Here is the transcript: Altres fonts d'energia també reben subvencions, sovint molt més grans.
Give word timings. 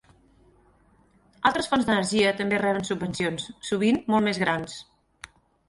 Altres 1.49 1.69
fonts 1.73 1.85
d'energia 1.91 2.33
també 2.41 2.63
reben 2.63 2.89
subvencions, 2.89 3.47
sovint 3.71 4.03
molt 4.15 4.31
més 4.31 4.43
grans. 4.49 4.83